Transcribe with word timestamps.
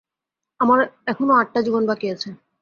আমার 0.59 0.79
এখনও 1.07 1.33
আটটা 1.33 1.59
জীবন 1.61 1.83
বাকি 1.87 2.07
আছে। 2.13 2.29